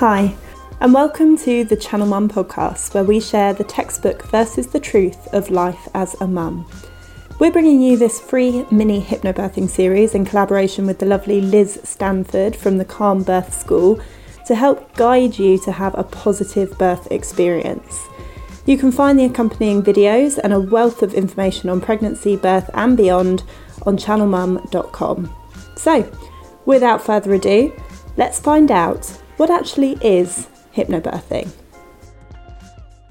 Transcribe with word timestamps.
Hi, 0.00 0.34
and 0.80 0.94
welcome 0.94 1.36
to 1.36 1.62
the 1.62 1.76
Channel 1.76 2.06
Mum 2.06 2.26
podcast, 2.26 2.94
where 2.94 3.04
we 3.04 3.20
share 3.20 3.52
the 3.52 3.64
textbook 3.64 4.22
versus 4.28 4.68
the 4.68 4.80
truth 4.80 5.28
of 5.34 5.50
life 5.50 5.88
as 5.92 6.18
a 6.22 6.26
mum. 6.26 6.66
We're 7.38 7.50
bringing 7.50 7.82
you 7.82 7.98
this 7.98 8.18
free 8.18 8.64
mini 8.70 9.02
hypnobirthing 9.02 9.68
series 9.68 10.14
in 10.14 10.24
collaboration 10.24 10.86
with 10.86 11.00
the 11.00 11.04
lovely 11.04 11.42
Liz 11.42 11.80
Stanford 11.84 12.56
from 12.56 12.78
the 12.78 12.84
Calm 12.86 13.22
Birth 13.22 13.52
School 13.52 14.00
to 14.46 14.54
help 14.54 14.96
guide 14.96 15.38
you 15.38 15.58
to 15.64 15.70
have 15.70 15.94
a 15.98 16.04
positive 16.04 16.78
birth 16.78 17.12
experience. 17.12 18.08
You 18.64 18.78
can 18.78 18.92
find 18.92 19.18
the 19.18 19.26
accompanying 19.26 19.82
videos 19.82 20.38
and 20.42 20.54
a 20.54 20.60
wealth 20.60 21.02
of 21.02 21.12
information 21.12 21.68
on 21.68 21.82
pregnancy, 21.82 22.36
birth, 22.36 22.70
and 22.72 22.96
beyond 22.96 23.42
on 23.82 23.98
channelmum.com. 23.98 25.36
So, 25.76 26.10
without 26.64 27.04
further 27.04 27.34
ado, 27.34 27.78
let's 28.16 28.40
find 28.40 28.70
out 28.70 29.19
what 29.40 29.48
actually 29.48 29.92
is 30.02 30.48
hypnobirthing. 30.76 31.50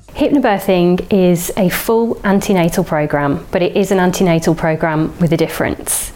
Hypnobirthing 0.10 1.12
is 1.12 1.52
a 1.58 1.70
full 1.70 2.22
antenatal 2.24 2.84
program, 2.84 3.44
but 3.50 3.64
it 3.64 3.76
is 3.76 3.90
an 3.92 3.98
antenatal 3.98 4.54
program 4.54 5.18
with 5.18 5.34
a 5.34 5.38
difference. 5.38 6.14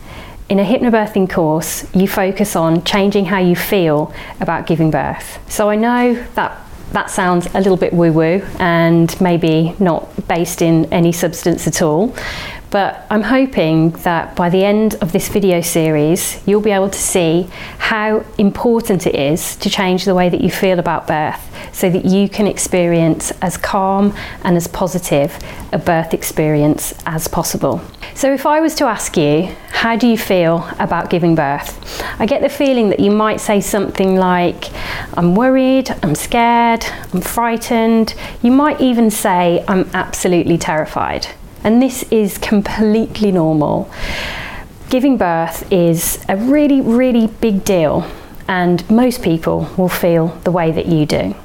In 0.49 0.59
a 0.59 0.63
hypnobirthing 0.63 1.31
course, 1.31 1.87
you 1.95 2.07
focus 2.07 2.55
on 2.55 2.83
changing 2.83 3.25
how 3.25 3.39
you 3.39 3.55
feel 3.55 4.13
about 4.39 4.67
giving 4.67 4.91
birth. 4.91 5.39
So 5.51 5.71
I 5.71 5.75
know 5.75 6.23
that 6.35 6.62
that 6.93 7.09
sounds 7.09 7.47
a 7.53 7.59
little 7.59 7.77
bit 7.77 7.91
woo 7.91 8.13
woo 8.13 8.41
and 8.59 9.19
maybe 9.19 9.75
not 9.79 10.27
based 10.27 10.61
in 10.61 10.85
any 10.93 11.11
substance 11.11 11.67
at 11.67 11.81
all. 11.81 12.15
But 12.69 13.05
I'm 13.11 13.21
hoping 13.21 13.91
that 14.01 14.35
by 14.35 14.49
the 14.49 14.65
end 14.65 14.95
of 14.95 15.11
this 15.11 15.27
video 15.27 15.61
series, 15.61 16.41
you'll 16.47 16.61
be 16.61 16.71
able 16.71 16.89
to 16.89 16.97
see 16.97 17.47
how 17.77 18.25
important 18.39 19.05
it 19.05 19.13
is 19.13 19.55
to 19.57 19.69
change 19.69 20.05
the 20.05 20.15
way 20.15 20.29
that 20.29 20.41
you 20.41 20.49
feel 20.49 20.79
about 20.79 21.05
birth 21.05 21.39
so 21.71 21.89
that 21.91 22.05
you 22.05 22.27
can 22.27 22.47
experience 22.47 23.31
as 23.43 23.57
calm 23.57 24.15
and 24.43 24.57
as 24.57 24.67
positive 24.67 25.37
a 25.71 25.77
birth 25.77 26.15
experience 26.15 26.95
as 27.05 27.27
possible. 27.27 27.79
So, 28.15 28.33
if 28.33 28.47
I 28.47 28.59
was 28.59 28.73
to 28.75 28.85
ask 28.85 29.17
you, 29.17 29.55
how 29.83 29.97
do 29.97 30.07
you 30.07 30.17
feel 30.17 30.65
about 30.79 31.09
giving 31.09 31.35
birth? 31.35 32.01
I 32.17 32.25
get 32.25 32.41
the 32.41 32.47
feeling 32.47 32.87
that 32.91 33.01
you 33.01 33.11
might 33.11 33.41
say 33.41 33.59
something 33.59 34.15
like, 34.15 34.71
I'm 35.17 35.35
worried, 35.35 35.93
I'm 36.01 36.15
scared, 36.15 36.85
I'm 37.13 37.19
frightened. 37.19 38.15
You 38.41 38.51
might 38.51 38.79
even 38.79 39.11
say, 39.11 39.61
I'm 39.67 39.89
absolutely 39.93 40.57
terrified. 40.57 41.27
And 41.65 41.81
this 41.81 42.03
is 42.03 42.37
completely 42.37 43.33
normal. 43.33 43.91
Giving 44.89 45.17
birth 45.17 45.69
is 45.69 46.23
a 46.29 46.37
really, 46.37 46.79
really 46.79 47.27
big 47.27 47.65
deal, 47.65 48.09
and 48.47 48.89
most 48.89 49.21
people 49.21 49.69
will 49.75 49.89
feel 49.89 50.27
the 50.45 50.51
way 50.51 50.71
that 50.71 50.85
you 50.85 51.05
do. 51.05 51.35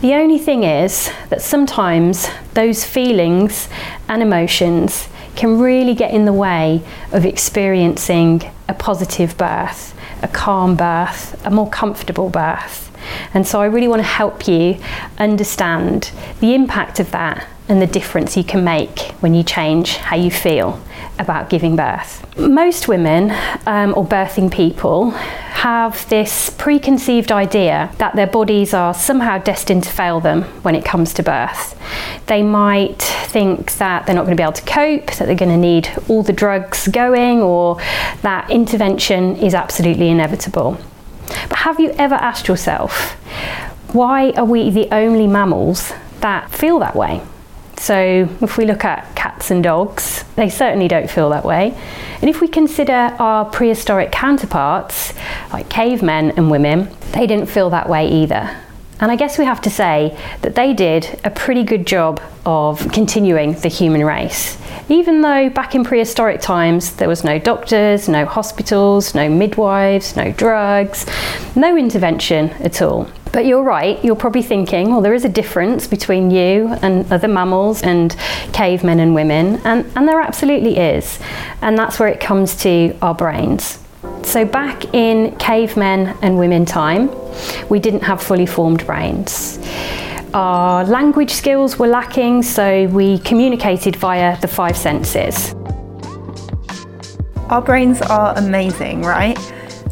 The 0.00 0.14
only 0.14 0.38
thing 0.38 0.64
is 0.64 1.08
that 1.28 1.40
sometimes 1.40 2.28
those 2.54 2.84
feelings 2.84 3.68
and 4.08 4.22
emotions 4.22 5.08
can 5.36 5.58
really 5.58 5.94
get 5.94 6.12
in 6.12 6.24
the 6.24 6.32
way 6.32 6.82
of 7.12 7.24
experiencing 7.24 8.50
a 8.68 8.74
positive 8.74 9.36
birth, 9.36 9.94
a 10.22 10.28
calm 10.28 10.76
birth, 10.76 11.44
a 11.46 11.50
more 11.50 11.68
comfortable 11.68 12.28
birth. 12.30 12.90
And 13.34 13.46
so 13.46 13.60
I 13.60 13.66
really 13.66 13.88
want 13.88 14.00
to 14.00 14.08
help 14.08 14.48
you 14.48 14.78
understand 15.18 16.10
the 16.40 16.54
impact 16.54 17.00
of 17.00 17.10
that 17.10 17.46
and 17.68 17.80
the 17.80 17.86
difference 17.86 18.36
you 18.36 18.44
can 18.44 18.62
make 18.62 19.00
when 19.20 19.34
you 19.34 19.42
change 19.42 19.96
how 19.96 20.16
you 20.16 20.30
feel 20.30 20.80
about 21.18 21.48
giving 21.48 21.76
birth. 21.76 22.20
Most 22.38 22.88
women 22.88 23.30
um, 23.66 23.94
or 23.96 24.04
birthing 24.04 24.52
people 24.52 25.10
have 25.10 26.06
this 26.10 26.50
preconceived 26.50 27.32
idea 27.32 27.90
that 27.98 28.14
their 28.16 28.26
bodies 28.26 28.74
are 28.74 28.92
somehow 28.92 29.38
destined 29.38 29.84
to 29.84 29.90
fail 29.90 30.20
them 30.20 30.42
when 30.62 30.74
it 30.74 30.84
comes 30.84 31.14
to 31.14 31.22
birth. 31.22 31.80
They 32.26 32.42
might 32.42 33.00
think 33.00 33.72
that 33.74 34.04
they're 34.04 34.14
not 34.14 34.24
going 34.24 34.36
to 34.36 34.40
be 34.40 34.42
able 34.42 34.52
to 34.52 34.64
cope, 34.64 35.12
that 35.16 35.26
they're 35.26 35.34
going 35.34 35.50
to 35.50 35.56
need 35.56 35.88
all 36.08 36.22
the 36.22 36.32
drugs 36.32 36.88
going, 36.88 37.40
or 37.40 37.80
that 38.22 38.50
intervention 38.50 39.36
is 39.36 39.54
absolutely 39.54 40.08
inevitable. 40.08 40.78
But 41.48 41.58
have 41.58 41.80
you 41.80 41.94
ever 41.98 42.16
asked 42.16 42.48
yourself, 42.48 43.12
why 43.94 44.32
are 44.32 44.44
we 44.44 44.70
the 44.70 44.88
only 44.92 45.26
mammals 45.26 45.92
that 46.20 46.50
feel 46.50 46.78
that 46.80 46.96
way? 46.96 47.22
So, 47.84 48.26
if 48.40 48.56
we 48.56 48.64
look 48.64 48.82
at 48.82 49.14
cats 49.14 49.50
and 49.50 49.62
dogs, 49.62 50.24
they 50.36 50.48
certainly 50.48 50.88
don't 50.88 51.10
feel 51.10 51.28
that 51.28 51.44
way. 51.44 51.76
And 52.22 52.30
if 52.30 52.40
we 52.40 52.48
consider 52.48 53.14
our 53.18 53.44
prehistoric 53.44 54.10
counterparts, 54.10 55.12
like 55.52 55.68
cavemen 55.68 56.30
and 56.38 56.50
women, 56.50 56.88
they 57.12 57.26
didn't 57.26 57.44
feel 57.44 57.68
that 57.68 57.86
way 57.86 58.08
either. 58.08 58.56
And 59.00 59.12
I 59.12 59.16
guess 59.16 59.36
we 59.36 59.44
have 59.44 59.60
to 59.60 59.68
say 59.68 60.18
that 60.40 60.54
they 60.54 60.72
did 60.72 61.20
a 61.24 61.30
pretty 61.30 61.62
good 61.62 61.86
job 61.86 62.22
of 62.46 62.90
continuing 62.90 63.52
the 63.52 63.68
human 63.68 64.02
race. 64.02 64.56
Even 64.88 65.20
though 65.20 65.50
back 65.50 65.74
in 65.74 65.84
prehistoric 65.84 66.40
times 66.40 66.96
there 66.96 67.08
was 67.08 67.22
no 67.22 67.38
doctors, 67.38 68.08
no 68.08 68.24
hospitals, 68.24 69.14
no 69.14 69.28
midwives, 69.28 70.16
no 70.16 70.32
drugs, 70.32 71.04
no 71.54 71.76
intervention 71.76 72.48
at 72.60 72.80
all. 72.80 73.10
But 73.34 73.46
you're 73.46 73.64
right, 73.64 74.02
you're 74.04 74.14
probably 74.14 74.44
thinking, 74.44 74.92
well, 74.92 75.00
there 75.00 75.12
is 75.12 75.24
a 75.24 75.28
difference 75.28 75.88
between 75.88 76.30
you 76.30 76.68
and 76.82 77.12
other 77.12 77.26
mammals 77.26 77.82
and 77.82 78.14
cavemen 78.52 79.00
and 79.00 79.12
women, 79.12 79.60
and, 79.64 79.84
and 79.96 80.06
there 80.06 80.20
absolutely 80.20 80.78
is. 80.78 81.18
And 81.60 81.76
that's 81.76 81.98
where 81.98 82.08
it 82.08 82.20
comes 82.20 82.54
to 82.58 82.96
our 83.02 83.12
brains. 83.12 83.80
So, 84.22 84.44
back 84.44 84.94
in 84.94 85.34
cavemen 85.38 86.16
and 86.22 86.38
women 86.38 86.64
time, 86.64 87.10
we 87.68 87.80
didn't 87.80 88.04
have 88.04 88.22
fully 88.22 88.46
formed 88.46 88.86
brains. 88.86 89.58
Our 90.32 90.84
language 90.84 91.32
skills 91.32 91.76
were 91.76 91.88
lacking, 91.88 92.44
so 92.44 92.86
we 92.86 93.18
communicated 93.18 93.96
via 93.96 94.40
the 94.40 94.48
five 94.48 94.76
senses. 94.76 95.56
Our 97.50 97.62
brains 97.62 98.00
are 98.00 98.38
amazing, 98.38 99.02
right? 99.02 99.36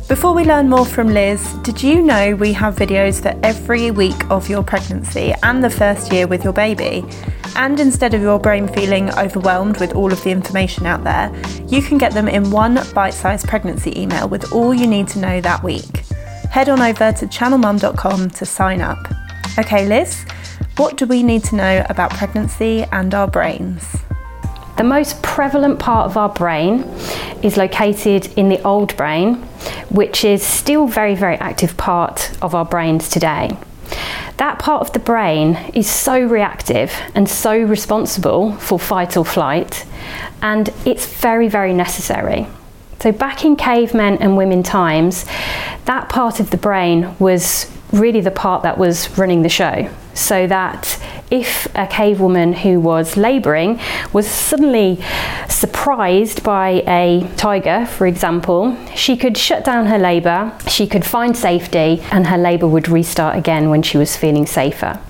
Before 0.09 0.35
we 0.35 0.45
learn 0.45 0.69
more 0.69 0.85
from 0.85 1.09
Liz, 1.09 1.55
did 1.63 1.83
you 1.83 2.03
know 2.03 2.35
we 2.35 2.53
have 2.53 2.77
videos 2.77 3.23
for 3.23 3.39
every 3.43 3.91
week 3.91 4.31
of 4.31 4.49
your 4.49 4.63
pregnancy 4.63 5.33
and 5.43 5.65
the 5.65 5.71
first 5.71 6.13
year 6.13 6.27
with 6.27 6.45
your 6.45 6.53
baby? 6.53 7.05
And 7.57 7.81
instead 7.81 8.12
of 8.12 8.21
your 8.21 8.39
brain 8.39 8.69
feeling 8.69 9.11
overwhelmed 9.15 9.79
with 9.79 9.95
all 9.95 10.12
of 10.12 10.23
the 10.23 10.31
information 10.31 10.87
out 10.87 11.05
there, 11.05 11.33
you 11.69 11.83
can 11.83 11.99
get 11.99 12.12
them 12.12 12.29
in 12.29 12.51
one 12.51 12.81
bite 12.95 13.15
sized 13.15 13.49
pregnancy 13.49 13.99
email 13.99 14.29
with 14.29 14.53
all 14.53 14.75
you 14.75 14.87
need 14.87 15.09
to 15.09 15.19
know 15.19 15.41
that 15.41 15.62
week. 15.62 16.05
Head 16.51 16.69
on 16.69 16.81
over 16.81 17.12
to 17.12 17.27
channelmum.com 17.27 18.31
to 18.31 18.45
sign 18.45 18.81
up. 18.81 18.99
Okay, 19.59 19.87
Liz, 19.87 20.25
what 20.77 20.97
do 20.97 21.07
we 21.07 21.23
need 21.23 21.45
to 21.45 21.57
know 21.57 21.87
about 21.89 22.11
pregnancy 22.11 22.85
and 22.93 23.15
our 23.15 23.29
brains? 23.29 23.97
The 24.82 24.88
most 24.88 25.22
prevalent 25.22 25.78
part 25.78 26.06
of 26.06 26.16
our 26.16 26.28
brain 26.28 26.82
is 27.41 27.56
located 27.56 28.37
in 28.37 28.48
the 28.48 28.60
old 28.65 28.97
brain, 28.97 29.37
which 29.91 30.25
is 30.25 30.43
still 30.43 30.88
very, 30.88 31.15
very 31.15 31.37
active 31.37 31.76
part 31.76 32.37
of 32.43 32.53
our 32.56 32.65
brains 32.65 33.09
today. 33.09 33.56
That 34.38 34.59
part 34.59 34.81
of 34.81 34.93
the 34.93 34.98
brain 34.98 35.54
is 35.72 35.88
so 35.88 36.20
reactive 36.20 36.93
and 37.15 37.28
so 37.28 37.56
responsible 37.56 38.54
for 38.54 38.76
fight 38.76 39.16
or 39.16 39.25
flight, 39.25 39.87
and 40.43 40.69
it's 40.84 41.06
very, 41.06 41.47
very 41.47 41.72
necessary. 41.72 42.49
So, 42.99 43.12
back 43.12 43.44
in 43.44 43.54
cavemen 43.54 44.19
and 44.19 44.37
women 44.37 44.64
times, 44.64 45.25
that 45.84 46.09
part 46.09 46.41
of 46.41 46.50
the 46.50 46.56
brain 46.56 47.14
was 47.20 47.70
really 47.93 48.20
the 48.20 48.32
part 48.32 48.64
that 48.64 48.78
was 48.78 49.16
running 49.16 49.43
the 49.43 49.49
show. 49.49 49.88
So 50.14 50.47
that 50.47 50.99
if 51.32 51.66
a 51.75 51.87
cave 51.87 52.20
woman 52.20 52.53
who 52.53 52.78
was 52.78 53.16
labouring 53.16 53.81
was 54.12 54.28
suddenly 54.28 55.03
surprised 55.48 56.43
by 56.43 56.84
a 56.87 57.26
tiger, 57.37 57.87
for 57.87 58.06
example, 58.06 58.76
she 58.94 59.16
could 59.16 59.38
shut 59.38 59.64
down 59.64 59.87
her 59.87 59.99
labour, 59.99 60.52
she 60.69 60.87
could 60.87 61.06
find 61.06 61.34
safety, 61.34 62.02
and 62.12 62.26
her 62.26 62.37
labour 62.37 62.69
would 62.69 62.87
restart 62.87 63.34
again 63.34 63.70
when 63.70 63.82
she 63.82 63.96
was 63.96 64.14
feeling 64.14 64.44
safer. 64.44 65.00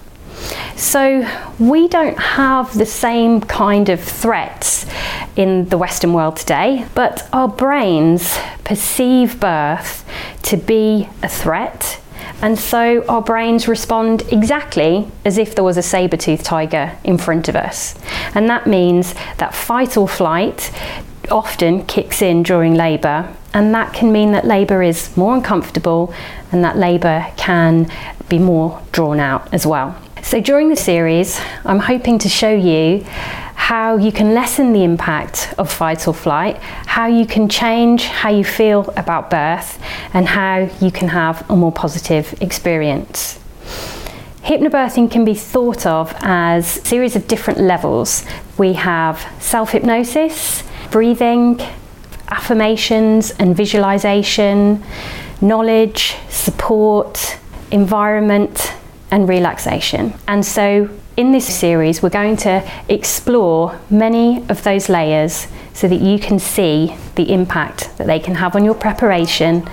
So, 0.76 1.28
we 1.58 1.88
don't 1.88 2.18
have 2.18 2.76
the 2.78 2.86
same 2.86 3.40
kind 3.40 3.88
of 3.88 4.00
threats 4.00 4.86
in 5.34 5.68
the 5.70 5.78
Western 5.78 6.12
world 6.12 6.36
today, 6.36 6.86
but 6.94 7.28
our 7.32 7.48
brains 7.48 8.38
perceive 8.62 9.40
birth 9.40 10.04
to 10.42 10.56
be 10.56 11.08
a 11.22 11.28
threat 11.28 12.01
and 12.42 12.58
so 12.58 13.04
our 13.06 13.22
brains 13.22 13.68
respond 13.68 14.22
exactly 14.32 15.08
as 15.24 15.38
if 15.38 15.54
there 15.54 15.64
was 15.64 15.76
a 15.76 15.82
saber 15.82 16.16
toothed 16.16 16.44
tiger 16.44 16.98
in 17.04 17.16
front 17.16 17.48
of 17.48 17.54
us. 17.54 17.94
And 18.34 18.50
that 18.50 18.66
means 18.66 19.14
that 19.38 19.54
fight 19.54 19.96
or 19.96 20.08
flight 20.08 20.72
often 21.30 21.86
kicks 21.86 22.20
in 22.20 22.42
during 22.42 22.74
labour, 22.74 23.32
and 23.54 23.72
that 23.74 23.92
can 23.92 24.10
mean 24.10 24.32
that 24.32 24.44
labour 24.44 24.82
is 24.82 25.16
more 25.16 25.34
uncomfortable 25.34 26.12
and 26.50 26.64
that 26.64 26.76
labour 26.76 27.26
can 27.36 27.90
be 28.28 28.38
more 28.38 28.82
drawn 28.92 29.20
out 29.20 29.52
as 29.54 29.64
well. 29.64 29.96
So, 30.22 30.40
during 30.40 30.68
the 30.68 30.76
series, 30.76 31.40
I'm 31.64 31.80
hoping 31.80 32.18
to 32.20 32.28
show 32.28 32.52
you 32.52 33.04
how 33.62 33.96
you 33.96 34.10
can 34.10 34.34
lessen 34.34 34.72
the 34.72 34.82
impact 34.82 35.54
of 35.56 35.70
fight 35.70 36.08
or 36.08 36.12
flight, 36.12 36.56
how 36.96 37.06
you 37.06 37.24
can 37.24 37.48
change 37.48 38.02
how 38.02 38.28
you 38.28 38.42
feel 38.42 38.92
about 38.96 39.30
birth, 39.30 39.78
and 40.12 40.26
how 40.26 40.68
you 40.80 40.90
can 40.90 41.06
have 41.06 41.48
a 41.48 41.54
more 41.54 41.70
positive 41.70 42.34
experience. 42.42 43.38
Hypnobirthing 44.42 45.08
can 45.08 45.24
be 45.24 45.34
thought 45.34 45.86
of 45.86 46.12
as 46.22 46.78
a 46.78 46.84
series 46.84 47.14
of 47.14 47.28
different 47.28 47.60
levels. 47.60 48.24
We 48.58 48.72
have 48.72 49.24
self 49.38 49.70
hypnosis, 49.70 50.64
breathing, 50.90 51.60
affirmations 52.32 53.30
and 53.38 53.56
visualization, 53.56 54.82
knowledge, 55.40 56.16
support, 56.28 57.38
environment, 57.70 58.72
and 59.12 59.28
relaxation. 59.28 60.12
And 60.26 60.44
so, 60.44 60.88
in 61.16 61.30
this 61.30 61.46
series, 61.46 62.02
we're 62.02 62.08
going 62.08 62.38
to 62.38 62.68
explore 62.88 63.78
many 63.90 64.38
of 64.48 64.62
those 64.64 64.88
layers 64.88 65.46
so 65.74 65.86
that 65.86 66.00
you 66.00 66.18
can 66.18 66.38
see 66.38 66.96
the 67.14 67.30
impact 67.32 67.96
that 67.98 68.06
they 68.06 68.18
can 68.18 68.34
have 68.34 68.56
on 68.56 68.64
your 68.64 68.74
preparation 68.74 69.68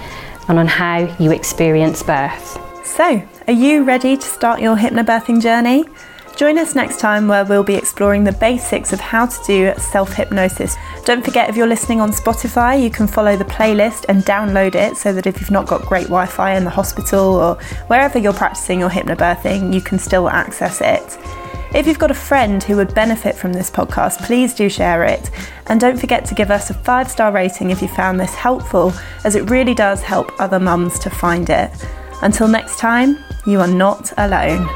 and 0.50 0.60
on 0.60 0.68
how 0.68 1.16
you 1.18 1.32
experience 1.32 2.04
birth. 2.04 2.60
So, 2.86 3.24
are 3.48 3.54
you 3.54 3.84
ready 3.84 4.18
to 4.18 4.26
start 4.26 4.62
your 4.62 4.76
hypnobirthing 4.76 5.42
journey? 5.42 5.86
Join 6.40 6.58
us 6.58 6.74
next 6.74 7.02
time 7.02 7.28
where 7.28 7.44
we'll 7.44 7.66
be 7.66 7.76
exploring 7.76 8.24
the 8.24 8.32
basics 8.32 8.94
of 8.94 9.02
how 9.02 9.26
to 9.26 9.44
do 9.46 9.74
self 9.78 10.14
hypnosis. 10.14 10.78
Don't 11.04 11.22
forget, 11.22 11.50
if 11.50 11.58
you're 11.58 11.68
listening 11.68 12.00
on 12.00 12.14
Spotify, 12.14 12.82
you 12.82 12.90
can 12.90 13.08
follow 13.08 13.36
the 13.36 13.44
playlist 13.44 14.06
and 14.08 14.24
download 14.24 14.74
it 14.74 14.96
so 14.96 15.12
that 15.12 15.28
if 15.28 15.42
you've 15.42 15.52
not 15.52 15.68
got 15.68 15.82
great 15.82 16.06
Wi 16.06 16.26
Fi 16.28 16.56
in 16.56 16.64
the 16.64 16.70
hospital 16.70 17.20
or 17.36 17.56
wherever 17.88 18.18
you're 18.18 18.32
practicing 18.32 18.80
your 18.80 18.90
hypnobirthing, 18.90 19.74
you 19.74 19.82
can 19.82 20.00
still 20.00 20.30
access 20.30 20.80
it. 20.80 21.18
If 21.76 21.86
you've 21.86 22.00
got 22.00 22.10
a 22.10 22.14
friend 22.14 22.64
who 22.64 22.78
would 22.78 22.96
benefit 22.96 23.36
from 23.36 23.52
this 23.52 23.70
podcast, 23.70 24.26
please 24.26 24.54
do 24.54 24.70
share 24.70 25.04
it. 25.04 25.30
And 25.68 25.78
don't 25.78 26.00
forget 26.00 26.24
to 26.24 26.36
give 26.36 26.52
us 26.52 26.70
a 26.70 26.74
five 26.74 27.12
star 27.12 27.34
rating 27.34 27.70
if 27.70 27.82
you 27.82 27.90
found 27.90 28.18
this 28.18 28.34
helpful, 28.34 28.94
as 29.26 29.36
it 29.36 29.50
really 29.50 29.74
does 29.74 30.02
help 30.02 30.32
other 30.40 30.58
mums 30.58 31.00
to 31.00 31.10
find 31.10 31.50
it. 31.50 31.70
Until 32.22 32.48
next 32.48 32.80
time, 32.80 33.18
you 33.46 33.60
are 33.60 33.68
not 33.68 34.14
alone. 34.18 34.70